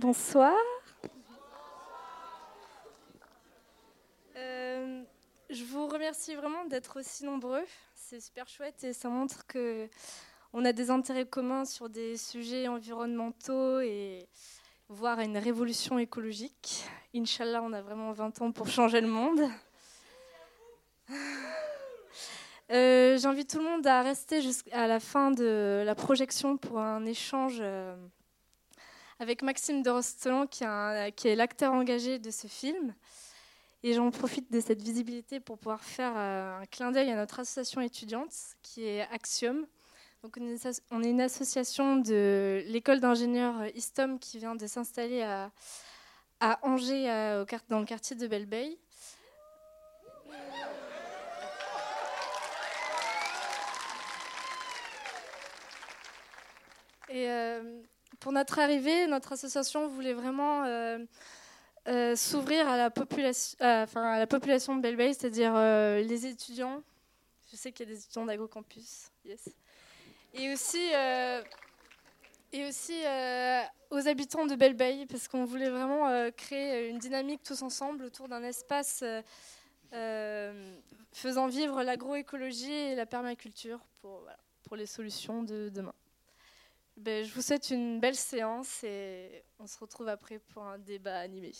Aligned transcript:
Bonsoir. 0.00 0.56
Euh, 4.34 5.02
je 5.50 5.64
vous 5.64 5.86
remercie 5.88 6.34
vraiment 6.34 6.64
d'être 6.64 6.98
aussi 6.98 7.26
nombreux. 7.26 7.62
C'est 7.94 8.18
super 8.18 8.48
chouette 8.48 8.82
et 8.82 8.94
ça 8.94 9.10
montre 9.10 9.46
que 9.46 9.90
on 10.54 10.64
a 10.64 10.72
des 10.72 10.90
intérêts 10.90 11.26
communs 11.26 11.66
sur 11.66 11.90
des 11.90 12.16
sujets 12.16 12.66
environnementaux 12.66 13.80
et 13.80 14.26
voire 14.88 15.20
une 15.20 15.36
révolution 15.36 15.98
écologique. 15.98 16.86
Inch'Allah, 17.14 17.60
on 17.62 17.74
a 17.74 17.82
vraiment 17.82 18.12
20 18.12 18.40
ans 18.40 18.52
pour 18.52 18.68
changer 18.68 19.02
le 19.02 19.08
monde. 19.08 19.42
Euh, 22.70 23.18
j'invite 23.18 23.50
tout 23.50 23.58
le 23.58 23.64
monde 23.64 23.84
à 23.84 24.00
rester 24.00 24.40
jusqu'à 24.40 24.86
la 24.86 25.00
fin 25.00 25.32
de 25.32 25.82
la 25.84 25.96
projection 25.96 26.56
pour 26.56 26.78
un 26.78 27.04
échange 27.04 27.58
euh, 27.60 27.96
avec 29.20 29.42
Maxime 29.42 29.82
de 29.82 29.90
Rostelan, 29.90 30.46
qui, 30.46 30.64
est 30.64 31.36
l'acteur 31.36 31.74
engagé 31.74 32.18
de 32.18 32.30
ce 32.30 32.46
film. 32.46 32.94
Et 33.82 33.92
j'en 33.92 34.10
profite 34.10 34.50
de 34.50 34.60
cette 34.60 34.80
visibilité 34.80 35.40
pour 35.40 35.58
pouvoir 35.58 35.84
faire 35.84 36.12
euh, 36.16 36.60
un 36.62 36.66
clin 36.66 36.90
d'œil 36.90 37.10
à 37.10 37.16
notre 37.16 37.40
association 37.40 37.82
étudiante, 37.82 38.32
qui 38.62 38.84
est 38.84 39.02
Axiom. 39.12 39.66
Donc 40.22 40.38
on 40.90 41.02
est 41.02 41.10
une 41.10 41.20
association 41.20 41.96
de 41.96 42.62
l'école 42.66 43.00
d'ingénieurs 43.00 43.66
ISTOM 43.74 44.18
qui 44.18 44.38
vient 44.38 44.54
de 44.54 44.66
s'installer 44.66 45.22
à, 45.22 45.50
Angers, 46.62 47.06
dans 47.68 47.80
le 47.80 47.84
quartier 47.84 48.16
de 48.16 48.26
Belle 48.26 48.48
Et 57.12 57.28
euh, 57.28 57.82
pour 58.18 58.32
notre 58.32 58.58
arrivée, 58.58 59.06
notre 59.06 59.32
association 59.32 59.86
voulait 59.88 60.12
vraiment 60.12 60.64
euh, 60.64 60.98
euh, 61.88 62.16
s'ouvrir 62.16 62.68
à, 62.68 62.76
la 62.76 62.90
population, 62.90 63.56
enfin, 63.60 64.12
à 64.12 64.18
la 64.18 64.26
population 64.26 64.76
de 64.76 64.82
Belle 64.82 65.14
c'est-à-dire 65.14 65.54
les 65.54 66.26
étudiants. 66.26 66.82
Je 67.50 67.56
sais 67.56 67.72
qu'il 67.72 67.88
y 67.88 67.90
a 67.90 67.94
des 67.94 68.00
étudiants 68.00 68.26
d'AgroCampus, 68.26 69.08
yes. 69.24 69.48
Et 70.34 70.52
aussi, 70.52 70.90
et 72.52 72.64
aussi 72.66 73.00
aux 73.90 74.06
habitants 74.06 74.46
de 74.46 74.54
Belle 74.54 74.76
parce 75.08 75.26
qu'on 75.26 75.44
voulait 75.44 75.70
vraiment 75.70 76.30
créer 76.32 76.88
une 76.88 76.98
dynamique 76.98 77.42
tous 77.42 77.62
ensemble 77.62 78.04
autour 78.04 78.28
d'un 78.28 78.42
espace 78.44 79.02
faisant 81.12 81.48
vivre 81.48 81.82
l'agroécologie 81.82 82.72
et 82.72 82.94
la 82.94 83.06
permaculture 83.06 83.80
pour, 84.00 84.28
pour 84.62 84.76
les 84.76 84.86
solutions 84.86 85.42
de 85.42 85.68
demain. 85.74 85.94
Ben, 87.02 87.24
je 87.24 87.32
vous 87.32 87.40
souhaite 87.40 87.70
une 87.70 87.98
belle 87.98 88.14
séance 88.14 88.84
et 88.84 89.42
on 89.58 89.66
se 89.66 89.78
retrouve 89.78 90.08
après 90.08 90.38
pour 90.38 90.64
un 90.64 90.76
débat 90.76 91.18
animé. 91.20 91.50